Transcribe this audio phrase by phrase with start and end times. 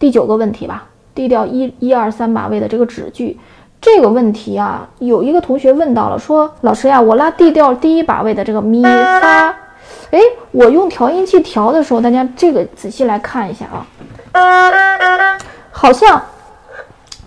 [0.00, 3.38] 第九个问题吧，D 调一一二三把位的这个指句，
[3.82, 9.54] 这个问题啊，有一个同学问到了，说老师呀，我拉 D 调第一把位的这个咪发，
[10.10, 10.18] 哎，
[10.52, 13.66] 我用调音器调的时候，大家这个仔细来看一下
[14.32, 15.38] 啊，
[15.70, 16.22] 好像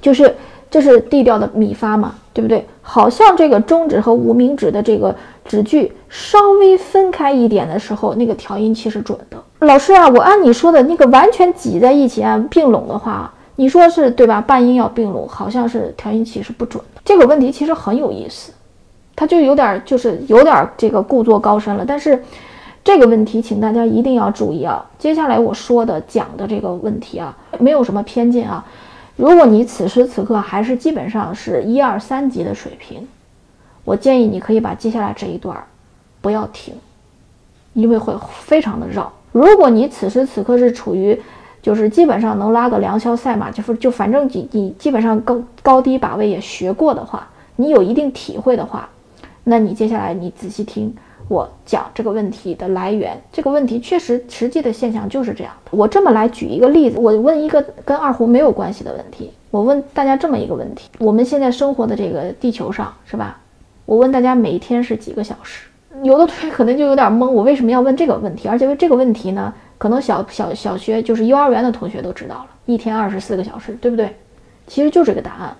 [0.00, 0.34] 就是
[0.70, 2.66] 这是 D 调的咪发嘛，对不对？
[2.80, 5.14] 好像这个中指和无名指的这个
[5.44, 9.36] 指距稍微分开一点的时候，那个调音器是准的。
[9.62, 14.40] 老师啊，我按你说的那个完全挤在一起啊并拢的话，你说是对吧？
[14.40, 17.00] 半音要并拢，好像是调音器是不准的。
[17.04, 18.52] 这个问题其实很有意思，
[19.14, 21.84] 它就有点就是有点这个故作高深了。
[21.86, 22.20] 但是
[22.82, 24.84] 这个问题，请大家一定要注意啊！
[24.98, 28.64] 接下来我说的讲的这个问题啊，没有什么偏见啊。
[29.14, 33.06] 如果你此时此刻还是基本上是一二三级的水平，
[33.84, 35.56] 我建议你可以把接下来这一段
[36.20, 36.74] 不要听，
[37.74, 39.12] 因为会非常的绕。
[39.32, 41.18] 如果你此时此刻是处于，
[41.62, 48.88] 就是基本上能拉个良宵赛马，就是就反正你你基本上高高低把位也学过的话，你有一定体会的话，
[49.44, 50.94] 那你接下来你仔细听
[51.28, 53.18] 我讲这个问题的来源。
[53.32, 55.70] 这个问题确实实际的现象就是这样的。
[55.70, 59.30] 我这么来举一个例子，我问一个跟二胡没有关系的问题。
[59.50, 63.38] 我问大家这么一个问题：我们现在生活的这个地球上，是吧？
[63.86, 65.66] 我问大家每天是几个小时？
[66.02, 68.48] 有的同学可能就有点懵，我为什么要问这个问题？
[68.48, 74.16] 而且问这个问题呢，可能小小小学就是幼儿园的同学都知道了，一天二十四个小时，对不对？
[74.66, 75.56] 其实就这个答案。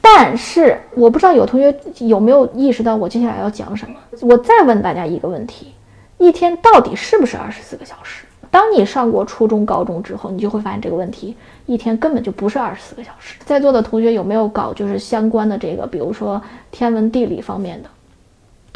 [0.00, 3.96] 但是我不知道有同学有没有意识到我接下来要讲什么。
[4.22, 5.72] 我再问大家一个问题：
[6.18, 8.24] 一天到底是不是二十四个小时？
[8.50, 13.36] 当你上过初中、高中之后，你就会发现这个问题，一天根本就不是二十四个小时。
[13.44, 17.88] 在座的同学有没有搞就是相关的这个，比如说天文地理方面的？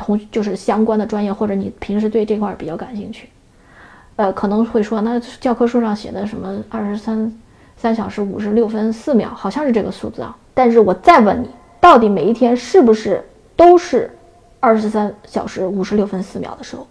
[0.00, 3.28] 同就是相关的专业，或者你平时对这块比较感兴趣，
[4.16, 7.30] 呃，可能会说，那教科书上写的什么二十三
[7.76, 10.34] 三小时五十六分四秒，好像是这个数字啊。
[10.54, 13.22] 但是我再问你，到底每一天是不是
[13.54, 14.10] 都是
[14.58, 16.86] 二十三小时五十六分四秒的时候？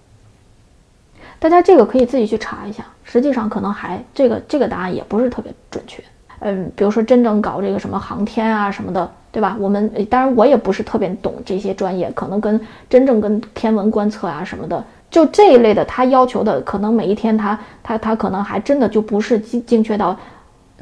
[1.39, 6.03] 大家这个可以自己去查一下，实际上可能还这个这个答案也不是特别准确。
[6.41, 9.11] 嗯，比如说真正搞这个什么航天啊什么的。
[9.31, 9.55] 对吧？
[9.59, 12.59] 我们当然我也不是特别懂这些专业，可能跟
[12.89, 20.17] 真正跟天文观测啊什么的，就这一类的，他要求的可能每一天他他他可能还真的就不是精精确到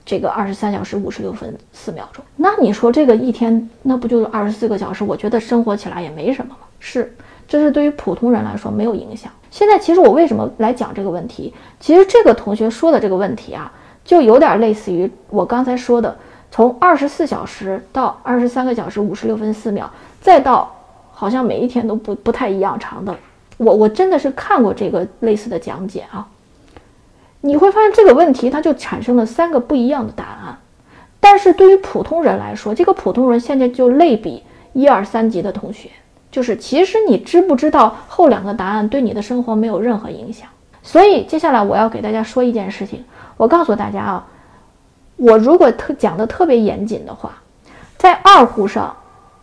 [0.06, 2.24] 这个二十三小时五十六分四秒钟。
[2.38, 5.04] 那你说这个一天那不就是二十四个小时？
[5.04, 6.66] 我觉得生活起来也没什么嘛。
[6.80, 7.14] 是，
[7.50, 9.30] 这是对于普通人来说没有影响。
[9.52, 11.54] 现在其实我为什么来讲这个问题？
[11.82, 13.70] 其实这个同学说的这个问题啊，
[14.06, 16.16] 就有点类似于我刚才说的。
[16.58, 19.88] 从二十四小时到二十三个小时五十六分四秒，
[20.20, 20.76] 再到
[21.12, 23.16] 好像每一天都不不太一样长的，
[23.58, 26.28] 我我真的是看过这个类似的讲解啊。
[27.42, 30.58] 你会发现这个问题它就产生了三个不一样的答案，
[31.20, 34.42] 但是对于普通人来说，这个普通人现在就类比
[34.74, 35.92] 一二三级的同学，
[36.32, 40.50] 就是其实你知不知道后两个答案对你的生活没有任何影响。
[40.82, 43.06] 所以接下来我要给大家说一件事情，
[43.38, 44.26] 我告诉大家啊。
[45.18, 47.38] 我如果特讲的特别严谨的话，
[47.98, 48.96] 在二胡上，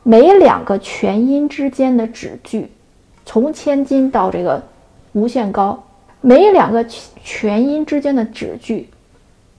[0.03, 2.71] 每两个全音之间的指距，
[3.27, 4.63] 从千金到这个
[5.13, 5.83] 无限高，
[6.21, 6.84] 每两个
[7.23, 8.89] 全音之间的指距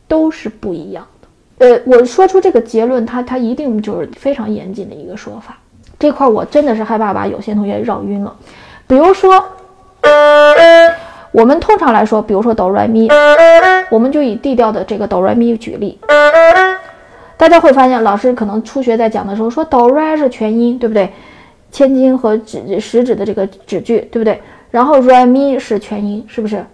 [0.07, 1.67] 都是不一样的。
[1.67, 5.57] 呃，我说出这个结论，它它一定就是非常严谨的一个说法。
[5.99, 8.35] 这块我真的是害怕把有些同学绕晕了。
[8.87, 9.43] 比如说。
[11.35, 13.09] 我们通常来说，比如说哆来咪，
[13.89, 15.99] 我们就以 D 调的这个哆来咪举例，
[17.35, 21.09] 大家会发现，老师可能初学在讲的时候说哆来是全音，对不对？
[21.73, 24.41] 千金和指食指的这个指距，对不对？
[24.71, 26.65] 然后来咪是全音，是不是？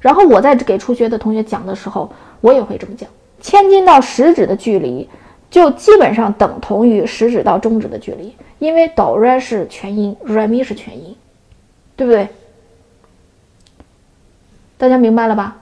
[0.00, 2.12] 然后我在给初学的同学讲的时候，
[2.42, 3.08] 我也会这么讲，
[3.40, 5.08] 千金到食指的距离
[5.50, 11.16] 就基本上等同于食指到中指的距离，因为哆来是全音，来咪是全音，
[11.96, 12.28] 对不对？
[14.76, 15.58] 大家明白了吧？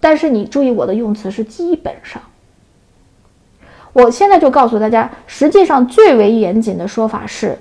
[0.00, 2.22] 但是你注意我的用词是基本上。
[3.92, 7.58] 我现在就告诉大家，实际上最为严谨的说法是，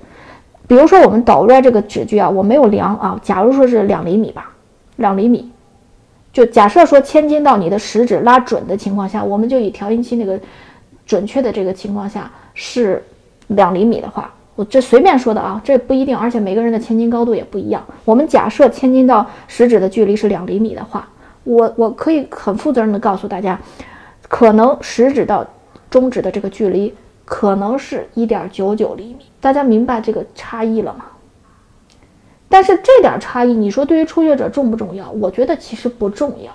[0.68, 4.51] 比如说我们导出来这个指距啊，我没有量啊，假如说是两厘米吧，
[4.98, 5.51] 两厘米，
[6.31, 10.40] 就假设说千斤到你的食指拉准的情况下，我们就以调音器那个
[11.06, 13.04] 准确的这个情况下是
[13.48, 17.81] 两厘米的话，我这随便说的啊，这不一定，而且每个人的千斤高度也不一样。
[18.03, 21.07] 我们假设千斤到食指的距离是两厘米的话，
[21.45, 23.57] 我我可以很负责任的告诉大家，
[24.27, 25.47] 可能食指到
[25.89, 29.19] 中指的这个距离可能是一点九九厘米。
[29.39, 31.06] 大家明白这个差异了吗？
[32.50, 35.09] 但是这点差异，你说对于初学者重不重要？
[35.11, 36.51] 我觉得其实不重要。